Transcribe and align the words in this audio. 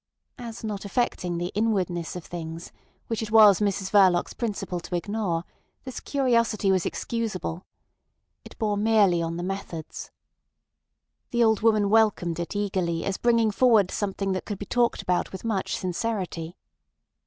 As 0.39 0.63
not 0.63 0.83
affecting 0.83 1.37
the 1.37 1.51
inwardness 1.53 2.15
of 2.15 2.25
things, 2.25 2.71
which 3.05 3.21
it 3.21 3.29
was 3.29 3.59
Mrs 3.59 3.91
Verloc's 3.91 4.33
principle 4.33 4.79
to 4.79 4.95
ignore, 4.95 5.43
this 5.83 5.99
curiosity 5.99 6.71
was 6.71 6.87
excusable. 6.87 7.67
It 8.43 8.57
bore 8.57 8.77
merely 8.77 9.21
on 9.21 9.37
the 9.37 9.43
methods. 9.43 10.09
The 11.29 11.43
old 11.43 11.61
woman 11.61 11.87
welcomed 11.87 12.39
it 12.39 12.55
eagerly 12.55 13.05
as 13.05 13.17
bringing 13.17 13.51
forward 13.51 13.91
something 13.91 14.31
that 14.31 14.45
could 14.45 14.57
be 14.57 14.65
talked 14.65 15.03
about 15.03 15.31
with 15.31 15.45
much 15.45 15.75
sincerity. 15.77 16.57